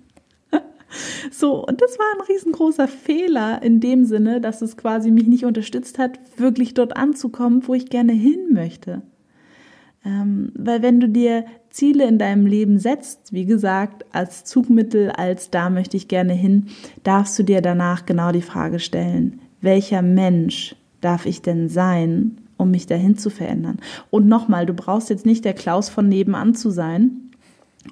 So, 1.30 1.66
und 1.66 1.80
das 1.80 1.98
war 1.98 2.06
ein 2.14 2.26
riesengroßer 2.28 2.88
Fehler 2.88 3.62
in 3.62 3.80
dem 3.80 4.04
Sinne, 4.04 4.40
dass 4.40 4.62
es 4.62 4.76
quasi 4.76 5.10
mich 5.10 5.26
nicht 5.26 5.44
unterstützt 5.44 5.98
hat, 5.98 6.18
wirklich 6.36 6.74
dort 6.74 6.96
anzukommen, 6.96 7.66
wo 7.66 7.74
ich 7.74 7.90
gerne 7.90 8.12
hin 8.12 8.52
möchte. 8.52 9.02
Ähm, 10.04 10.52
weil 10.54 10.82
wenn 10.82 11.00
du 11.00 11.08
dir 11.08 11.44
Ziele 11.70 12.06
in 12.06 12.18
deinem 12.18 12.46
Leben 12.46 12.78
setzt, 12.78 13.32
wie 13.32 13.46
gesagt, 13.46 14.04
als 14.12 14.44
Zugmittel, 14.44 15.10
als 15.10 15.50
da 15.50 15.70
möchte 15.70 15.96
ich 15.96 16.08
gerne 16.08 16.34
hin, 16.34 16.66
darfst 17.02 17.38
du 17.38 17.42
dir 17.42 17.62
danach 17.62 18.06
genau 18.06 18.30
die 18.30 18.42
Frage 18.42 18.78
stellen, 18.78 19.40
welcher 19.60 20.02
Mensch 20.02 20.76
darf 21.00 21.26
ich 21.26 21.42
denn 21.42 21.68
sein, 21.68 22.38
um 22.58 22.70
mich 22.70 22.86
dahin 22.86 23.16
zu 23.16 23.30
verändern? 23.30 23.78
Und 24.10 24.28
nochmal, 24.28 24.66
du 24.66 24.74
brauchst 24.74 25.10
jetzt 25.10 25.26
nicht 25.26 25.44
der 25.44 25.54
Klaus 25.54 25.88
von 25.88 26.08
nebenan 26.08 26.54
zu 26.54 26.70
sein 26.70 27.30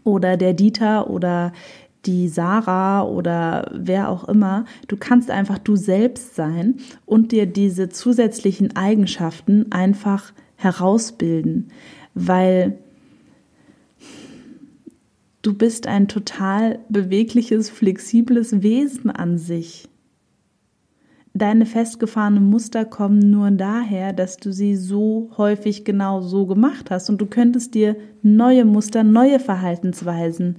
oder 0.05 0.37
der 0.37 0.53
Dieter 0.53 1.11
oder 1.11 1.53
die 2.07 2.29
Sarah 2.29 3.03
oder 3.03 3.71
wer 3.75 4.09
auch 4.09 4.29
immer. 4.29 4.65
Du 4.89 4.97
kannst 4.97 5.31
einfach 5.31 5.59
du 5.59 5.77
selbst 5.77 6.35
sein 6.35 6.77
und 7.07 7.33
dir 7.33 7.47
diese 7.47 7.89
zusätzlichen 7.89 8.77
Eigenschaften 8.77 9.71
einfach 9.71 10.33
herausbilden 10.57 11.71
weil 12.15 12.79
du 15.43 15.55
bist 15.55 15.87
ein 15.87 16.09
total 16.09 16.79
bewegliches, 16.89 17.71
flexibles 17.71 18.63
Wesen 18.63 19.11
an 19.11 19.39
sich. 19.39 19.89
Deine 21.35 21.65
festgefahrenen 21.65 22.45
Muster 22.45 22.85
kommen 22.85 23.31
nur 23.31 23.51
daher, 23.51 24.13
dass 24.13 24.37
du 24.37 24.53
sie 24.53 24.77
so 24.77 25.31
häufig 25.39 25.83
genau 25.85 26.21
so 26.21 26.45
gemacht 26.45 26.91
hast 26.91 27.09
und 27.09 27.23
du 27.23 27.27
könntest 27.27 27.75
dir 27.75 27.97
neue 28.21 28.67
Muster, 28.67 29.03
neue 29.03 29.41
Verhaltensweisen 29.41 30.57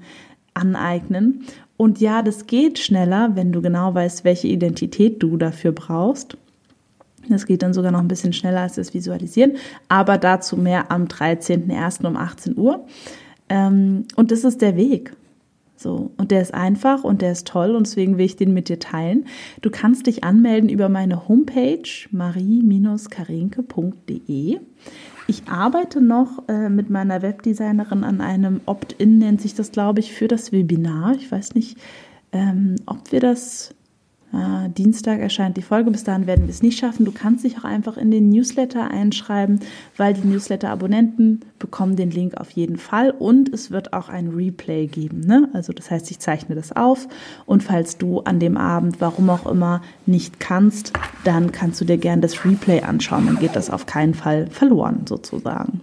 aneignen. 0.54 1.46
Und 1.78 2.00
ja, 2.00 2.22
das 2.22 2.48
geht 2.48 2.80
schneller, 2.80 3.32
wenn 3.36 3.52
du 3.52 3.62
genau 3.62 3.94
weißt, 3.94 4.24
welche 4.24 4.48
Identität 4.48 5.22
du 5.22 5.38
dafür 5.38 5.72
brauchst. 5.72 6.38
Das 7.30 7.46
geht 7.46 7.64
dann 7.64 7.74
sogar 7.74 7.92
noch 7.92 8.00
ein 8.00 8.08
bisschen 8.08 8.34
schneller 8.34 8.62
als 8.62 8.76
das 8.76 8.94
Visualisieren, 8.94 9.54
aber 9.88 10.18
dazu 10.18 10.58
mehr 10.58 10.92
am 10.92 11.06
13.01. 11.06 12.06
um 12.06 12.18
18 12.18 12.58
Uhr. 12.58 12.86
Ähm, 13.50 14.06
und 14.16 14.32
das 14.32 14.44
ist 14.44 14.62
der 14.62 14.76
Weg. 14.76 15.14
So, 15.76 16.12
und 16.18 16.32
der 16.32 16.42
ist 16.42 16.54
einfach 16.54 17.04
und 17.04 17.22
der 17.22 17.34
ist 17.34 17.46
toll 17.48 17.76
und 17.76 17.88
deswegen 17.88 18.18
will 18.18 18.26
ich 18.26 18.38
den 18.38 18.54
mit 18.54 18.70
dir 18.70 18.80
teilen. 18.80 19.26
Du 19.62 19.70
kannst 19.70 20.08
dich 20.08 20.24
anmelden 20.24 20.70
über 20.70 20.88
meine 20.88 21.28
Homepage 21.28 21.90
marie-karinke.de. 22.12 24.60
Ich 25.28 25.48
arbeite 25.48 26.02
noch 26.02 26.48
äh, 26.50 26.70
mit 26.70 26.90
meiner 26.90 27.22
Webdesignerin 27.22 28.04
an 28.04 28.20
einem 28.20 28.62
Opt-in, 28.66 29.20
nennt 29.20 29.42
sich 29.42 29.56
das, 29.56 29.72
glaube 29.72 30.02
ich, 30.02 30.12
für 30.12 30.28
das 30.28 30.52
Webinar. 30.52 31.16
Ich 31.16 31.32
weiß 31.32 31.56
nicht, 31.56 31.78
ähm, 32.34 32.76
ob 32.86 33.12
wir 33.12 33.20
das 33.20 33.74
äh, 34.34 34.70
Dienstag 34.70 35.20
erscheint 35.20 35.58
die 35.58 35.62
Folge. 35.62 35.92
Bis 35.92 36.04
dahin 36.04 36.26
werden 36.26 36.46
wir 36.46 36.50
es 36.50 36.64
nicht 36.64 36.80
schaffen. 36.80 37.06
Du 37.06 37.12
kannst 37.12 37.44
dich 37.44 37.58
auch 37.60 37.64
einfach 37.64 37.98
in 37.98 38.10
den 38.10 38.30
Newsletter 38.30 38.90
einschreiben, 38.90 39.60
weil 39.96 40.16
die 40.16 40.28
Newsletter-Abonnenten 40.28 41.42
bekommen 41.60 41.96
den 41.96 42.10
Link 42.10 42.36
auf 42.38 42.50
jeden 42.52 42.78
Fall 42.78 43.12
und 43.12 43.54
es 43.54 43.70
wird 43.70 43.94
auch 43.94 44.10
ein 44.10 44.30
Replay 44.30 44.88
geben. 44.88 45.22
Ne? 45.22 45.50
Also 45.54 45.72
das 45.72 45.92
heißt, 45.92 46.10
ich 46.10 46.20
zeichne 46.20 46.56
das 46.56 46.76
auf 46.76 47.08
und 47.46 47.62
falls 47.62 47.98
du 47.98 48.22
an 48.22 48.40
dem 48.40 48.58
Abend, 48.58 49.00
warum 49.00 49.30
auch 49.30 49.46
immer, 49.46 49.82
nicht 50.06 50.40
kannst, 50.40 50.94
dann 51.24 51.52
kannst 51.52 51.80
du 51.80 51.86
dir 51.86 51.98
gerne 51.98 52.22
das 52.24 52.44
Replay 52.44 52.82
anschauen. 52.82 53.28
Dann 53.28 53.40
geht 53.40 53.56
das 53.56 53.70
auf 53.70 53.86
keinen 53.86 54.16
Fall 54.16 54.48
verloren 54.48 55.06
sozusagen. 55.08 55.82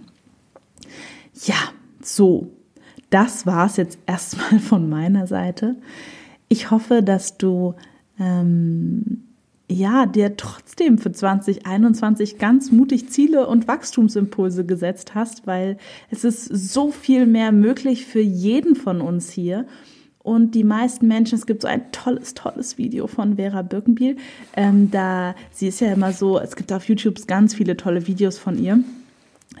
Ja, 1.45 1.55
so. 2.01 2.51
Das 3.09 3.45
war 3.45 3.65
es 3.65 3.77
jetzt 3.77 3.97
erstmal 4.05 4.59
von 4.59 4.89
meiner 4.89 5.27
Seite. 5.27 5.75
Ich 6.47 6.69
hoffe, 6.69 7.01
dass 7.01 7.37
du 7.37 7.75
ähm, 8.21 9.23
ja, 9.69 10.05
dir 10.05 10.35
trotzdem 10.37 10.97
für 10.97 11.11
2021 11.11 12.37
ganz 12.37 12.71
mutig 12.71 13.09
Ziele 13.09 13.47
und 13.47 13.67
Wachstumsimpulse 13.67 14.65
gesetzt 14.65 15.15
hast, 15.15 15.47
weil 15.47 15.77
es 16.09 16.23
ist 16.23 16.45
so 16.45 16.91
viel 16.91 17.25
mehr 17.25 17.51
möglich 17.51 18.05
für 18.05 18.21
jeden 18.21 18.75
von 18.75 19.01
uns 19.01 19.31
hier. 19.31 19.65
Und 20.19 20.53
die 20.53 20.63
meisten 20.63 21.07
Menschen, 21.07 21.35
es 21.35 21.47
gibt 21.47 21.63
so 21.63 21.67
ein 21.67 21.91
tolles, 21.91 22.35
tolles 22.35 22.77
Video 22.77 23.07
von 23.07 23.37
Vera 23.37 23.63
Birkenbiel. 23.63 24.17
Ähm, 24.55 24.91
da, 24.91 25.33
sie 25.51 25.67
ist 25.67 25.79
ja 25.79 25.91
immer 25.91 26.13
so, 26.13 26.39
es 26.39 26.55
gibt 26.55 26.71
auf 26.71 26.87
YouTube 26.87 27.25
ganz 27.25 27.55
viele 27.55 27.75
tolle 27.75 28.05
Videos 28.05 28.37
von 28.37 28.61
ihr 28.61 28.83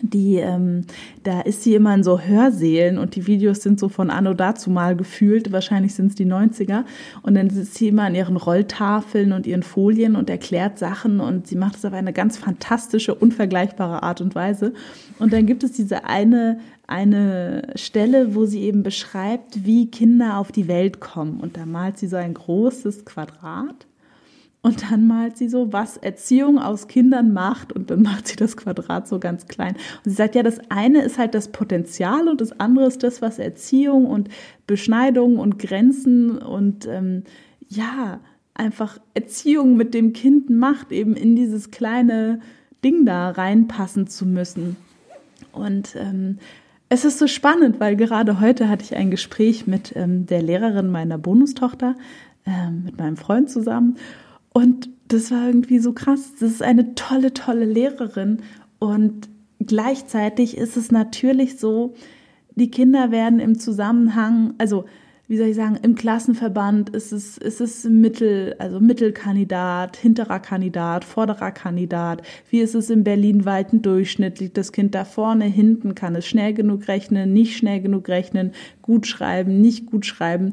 die, 0.01 0.37
ähm, 0.37 0.81
da 1.23 1.41
ist 1.41 1.63
sie 1.63 1.75
immer 1.75 1.93
in 1.93 2.03
so 2.03 2.19
Hörsälen 2.19 2.97
und 2.97 3.15
die 3.15 3.27
Videos 3.27 3.61
sind 3.61 3.79
so 3.79 3.89
von 3.89 4.09
Anno 4.09 4.33
dazu 4.33 4.69
mal 4.69 4.95
gefühlt, 4.95 5.51
wahrscheinlich 5.51 5.93
sind 5.93 6.07
es 6.07 6.15
die 6.15 6.25
90er. 6.25 6.83
Und 7.21 7.35
dann 7.35 7.49
sitzt 7.49 7.75
sie 7.75 7.89
immer 7.89 8.03
an 8.03 8.15
ihren 8.15 8.37
Rolltafeln 8.37 9.31
und 9.31 9.47
ihren 9.47 9.63
Folien 9.63 10.15
und 10.15 10.29
erklärt 10.29 10.79
Sachen 10.79 11.19
und 11.19 11.47
sie 11.47 11.55
macht 11.55 11.75
es 11.75 11.85
auf 11.85 11.93
eine 11.93 12.13
ganz 12.13 12.37
fantastische, 12.37 13.15
unvergleichbare 13.15 14.03
Art 14.03 14.21
und 14.21 14.35
Weise. 14.35 14.73
Und 15.19 15.33
dann 15.33 15.45
gibt 15.45 15.63
es 15.63 15.73
diese 15.73 16.05
eine, 16.05 16.59
eine 16.87 17.67
Stelle, 17.75 18.35
wo 18.35 18.45
sie 18.45 18.61
eben 18.61 18.83
beschreibt, 18.83 19.65
wie 19.65 19.89
Kinder 19.91 20.37
auf 20.37 20.51
die 20.51 20.67
Welt 20.67 20.99
kommen. 20.99 21.39
Und 21.39 21.57
da 21.57 21.65
malt 21.65 21.97
sie 21.97 22.07
so 22.07 22.17
ein 22.17 22.33
großes 22.33 23.05
Quadrat 23.05 23.87
und 24.63 24.91
dann 24.91 25.07
malt 25.07 25.37
sie 25.37 25.49
so, 25.49 25.73
was 25.73 25.97
Erziehung 25.97 26.59
aus 26.59 26.87
Kindern 26.87 27.33
macht. 27.33 27.73
Und 27.73 27.89
dann 27.89 28.03
macht 28.03 28.27
sie 28.27 28.35
das 28.35 28.55
Quadrat 28.55 29.07
so 29.07 29.19
ganz 29.19 29.47
klein. 29.47 29.75
Und 29.75 30.11
sie 30.11 30.15
sagt, 30.15 30.35
ja, 30.35 30.43
das 30.43 30.59
eine 30.69 31.01
ist 31.01 31.17
halt 31.17 31.33
das 31.33 31.47
Potenzial 31.47 32.27
und 32.27 32.41
das 32.41 32.59
andere 32.59 32.85
ist 32.85 33.01
das, 33.01 33.23
was 33.23 33.39
Erziehung 33.39 34.05
und 34.05 34.29
Beschneidung 34.67 35.39
und 35.39 35.57
Grenzen 35.57 36.37
und 36.37 36.85
ähm, 36.85 37.23
ja, 37.69 38.19
einfach 38.53 38.99
Erziehung 39.15 39.77
mit 39.77 39.95
dem 39.95 40.13
Kind 40.13 40.51
macht, 40.51 40.91
eben 40.91 41.15
in 41.15 41.35
dieses 41.35 41.71
kleine 41.71 42.39
Ding 42.83 43.05
da 43.05 43.31
reinpassen 43.31 44.07
zu 44.07 44.27
müssen. 44.27 44.75
Und 45.51 45.95
ähm, 45.95 46.37
es 46.89 47.03
ist 47.03 47.17
so 47.17 47.25
spannend, 47.25 47.79
weil 47.79 47.95
gerade 47.95 48.39
heute 48.39 48.69
hatte 48.69 48.83
ich 48.83 48.95
ein 48.95 49.09
Gespräch 49.09 49.65
mit 49.65 49.95
ähm, 49.95 50.27
der 50.27 50.43
Lehrerin 50.43 50.91
meiner 50.91 51.17
Bonustochter, 51.17 51.95
ähm, 52.45 52.83
mit 52.83 52.97
meinem 52.99 53.17
Freund 53.17 53.49
zusammen. 53.49 53.97
Und 54.53 54.89
das 55.07 55.31
war 55.31 55.47
irgendwie 55.47 55.79
so 55.79 55.93
krass. 55.93 56.33
Das 56.39 56.51
ist 56.51 56.63
eine 56.63 56.95
tolle, 56.95 57.33
tolle 57.33 57.65
Lehrerin. 57.65 58.41
Und 58.79 59.29
gleichzeitig 59.59 60.57
ist 60.57 60.77
es 60.77 60.91
natürlich 60.91 61.57
so, 61.59 61.93
die 62.55 62.71
Kinder 62.71 63.11
werden 63.11 63.39
im 63.39 63.57
Zusammenhang, 63.59 64.53
also 64.57 64.85
wie 65.27 65.37
soll 65.37 65.47
ich 65.47 65.55
sagen, 65.55 65.77
im 65.81 65.95
Klassenverband 65.95 66.89
ist 66.89 67.13
es, 67.13 67.37
ist 67.37 67.61
es 67.61 67.85
Mittel, 67.85 68.53
also 68.59 68.81
Mittelkandidat, 68.81 69.95
hinterer 69.95 70.41
Kandidat, 70.41 71.05
vorderer 71.05 71.51
Kandidat. 71.51 72.21
Wie 72.49 72.59
ist 72.59 72.75
es 72.75 72.89
im 72.89 73.05
berlinweiten 73.05 73.81
Durchschnitt? 73.81 74.41
Liegt 74.41 74.57
das 74.57 74.73
Kind 74.73 74.93
da 74.93 75.05
vorne, 75.05 75.45
hinten? 75.45 75.95
Kann 75.95 76.17
es 76.17 76.27
schnell 76.27 76.53
genug 76.53 76.89
rechnen, 76.89 77.31
nicht 77.31 77.55
schnell 77.55 77.79
genug 77.79 78.09
rechnen, 78.09 78.51
gut 78.81 79.07
schreiben, 79.07 79.61
nicht 79.61 79.85
gut 79.85 80.05
schreiben? 80.05 80.51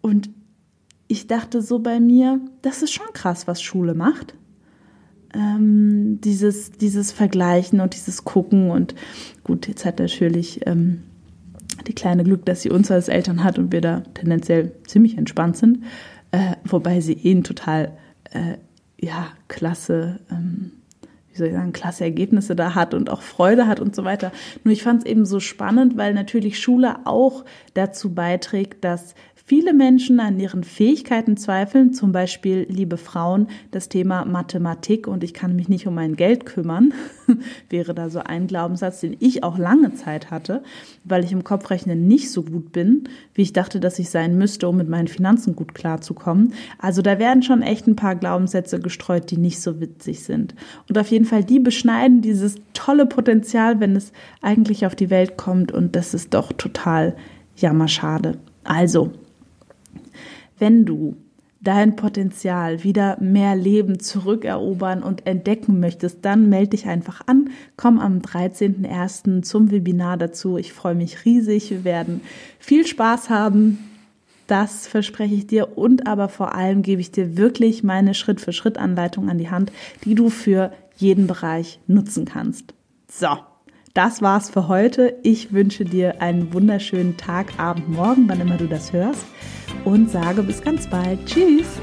Und 0.00 0.30
ich 1.10 1.26
dachte 1.26 1.60
so 1.60 1.80
bei 1.80 1.98
mir, 1.98 2.40
das 2.62 2.82
ist 2.82 2.92
schon 2.92 3.12
krass, 3.12 3.48
was 3.48 3.60
Schule 3.60 3.94
macht. 3.94 4.34
Ähm, 5.34 6.20
dieses, 6.20 6.70
dieses 6.70 7.10
Vergleichen 7.10 7.80
und 7.80 7.94
dieses 7.94 8.24
Gucken 8.24 8.70
und 8.70 8.94
gut, 9.42 9.66
jetzt 9.66 9.84
hat 9.84 9.98
natürlich 9.98 10.66
ähm, 10.66 11.02
die 11.88 11.94
kleine 11.94 12.22
Glück, 12.22 12.44
dass 12.44 12.62
sie 12.62 12.70
uns 12.70 12.92
als 12.92 13.08
Eltern 13.08 13.42
hat 13.42 13.58
und 13.58 13.72
wir 13.72 13.80
da 13.80 14.00
tendenziell 14.14 14.72
ziemlich 14.86 15.18
entspannt 15.18 15.56
sind, 15.56 15.82
äh, 16.30 16.54
wobei 16.64 17.00
sie 17.00 17.14
eh 17.14 17.40
total, 17.40 17.96
äh, 18.30 18.58
ja, 19.00 19.28
klasse, 19.48 20.20
ähm, 20.30 20.72
wie 21.32 21.38
soll 21.38 21.48
ich 21.48 21.54
sagen, 21.54 21.72
klasse 21.72 22.04
Ergebnisse 22.04 22.54
da 22.54 22.76
hat 22.76 22.94
und 22.94 23.10
auch 23.10 23.22
Freude 23.22 23.66
hat 23.66 23.80
und 23.80 23.96
so 23.96 24.04
weiter. 24.04 24.30
Nur 24.62 24.72
ich 24.72 24.84
fand 24.84 25.00
es 25.00 25.06
eben 25.06 25.26
so 25.26 25.40
spannend, 25.40 25.96
weil 25.96 26.14
natürlich 26.14 26.60
Schule 26.60 27.04
auch 27.04 27.44
dazu 27.74 28.14
beiträgt, 28.14 28.84
dass 28.84 29.14
viele 29.50 29.74
Menschen 29.74 30.20
an 30.20 30.38
ihren 30.38 30.62
Fähigkeiten 30.62 31.36
zweifeln, 31.36 31.92
zum 31.92 32.12
Beispiel, 32.12 32.68
liebe 32.68 32.96
Frauen, 32.96 33.48
das 33.72 33.88
Thema 33.88 34.24
Mathematik 34.24 35.08
und 35.08 35.24
ich 35.24 35.34
kann 35.34 35.56
mich 35.56 35.68
nicht 35.68 35.88
um 35.88 35.94
mein 35.96 36.14
Geld 36.14 36.46
kümmern, 36.46 36.94
wäre 37.68 37.92
da 37.92 38.10
so 38.10 38.20
ein 38.20 38.46
Glaubenssatz, 38.46 39.00
den 39.00 39.16
ich 39.18 39.42
auch 39.42 39.58
lange 39.58 39.92
Zeit 39.96 40.30
hatte, 40.30 40.62
weil 41.02 41.24
ich 41.24 41.32
im 41.32 41.42
Kopfrechnen 41.42 42.06
nicht 42.06 42.30
so 42.30 42.44
gut 42.44 42.70
bin, 42.70 43.08
wie 43.34 43.42
ich 43.42 43.52
dachte, 43.52 43.80
dass 43.80 43.98
ich 43.98 44.08
sein 44.08 44.38
müsste, 44.38 44.68
um 44.68 44.76
mit 44.76 44.88
meinen 44.88 45.08
Finanzen 45.08 45.56
gut 45.56 45.74
klarzukommen. 45.74 46.54
Also 46.78 47.02
da 47.02 47.18
werden 47.18 47.42
schon 47.42 47.62
echt 47.62 47.88
ein 47.88 47.96
paar 47.96 48.14
Glaubenssätze 48.14 48.78
gestreut, 48.78 49.32
die 49.32 49.36
nicht 49.36 49.60
so 49.60 49.80
witzig 49.80 50.22
sind. 50.22 50.54
Und 50.88 50.96
auf 50.96 51.08
jeden 51.08 51.24
Fall, 51.24 51.42
die 51.42 51.58
beschneiden 51.58 52.20
dieses 52.20 52.54
tolle 52.72 53.04
Potenzial, 53.04 53.80
wenn 53.80 53.96
es 53.96 54.12
eigentlich 54.42 54.86
auf 54.86 54.94
die 54.94 55.10
Welt 55.10 55.36
kommt 55.36 55.72
und 55.72 55.96
das 55.96 56.14
ist 56.14 56.34
doch 56.34 56.52
total 56.52 57.16
jammerschade. 57.56 58.38
Also, 58.62 59.10
wenn 60.60 60.84
du 60.84 61.16
dein 61.62 61.94
Potenzial 61.96 62.84
wieder 62.84 63.18
mehr 63.20 63.54
Leben 63.54 64.00
zurückerobern 64.00 65.02
und 65.02 65.26
entdecken 65.26 65.78
möchtest, 65.78 66.24
dann 66.24 66.48
melde 66.48 66.70
dich 66.70 66.86
einfach 66.86 67.26
an. 67.26 67.50
Komm 67.76 67.98
am 67.98 68.20
13.01. 68.20 69.42
zum 69.42 69.70
Webinar 69.70 70.16
dazu. 70.16 70.56
Ich 70.56 70.72
freue 70.72 70.94
mich 70.94 71.24
riesig. 71.24 71.70
Wir 71.70 71.84
werden 71.84 72.22
viel 72.58 72.86
Spaß 72.86 73.28
haben. 73.28 73.78
Das 74.46 74.86
verspreche 74.86 75.34
ich 75.34 75.46
dir. 75.46 75.76
Und 75.76 76.06
aber 76.06 76.28
vor 76.28 76.54
allem 76.54 76.82
gebe 76.82 77.00
ich 77.00 77.12
dir 77.12 77.36
wirklich 77.36 77.84
meine 77.84 78.14
Schritt-für-Schritt-Anleitung 78.14 79.28
an 79.28 79.38
die 79.38 79.50
Hand, 79.50 79.70
die 80.04 80.14
du 80.14 80.30
für 80.30 80.72
jeden 80.96 81.26
Bereich 81.26 81.78
nutzen 81.86 82.24
kannst. 82.24 82.74
So. 83.08 83.36
Das 83.94 84.22
war's 84.22 84.50
für 84.50 84.68
heute. 84.68 85.16
Ich 85.24 85.52
wünsche 85.52 85.84
dir 85.84 86.22
einen 86.22 86.52
wunderschönen 86.54 87.16
Tag, 87.16 87.58
Abend, 87.58 87.88
Morgen, 87.88 88.28
wann 88.28 88.40
immer 88.40 88.56
du 88.56 88.68
das 88.68 88.92
hörst 88.92 89.24
und 89.84 90.10
sage 90.10 90.44
bis 90.44 90.62
ganz 90.62 90.88
bald. 90.88 91.26
Tschüss! 91.26 91.80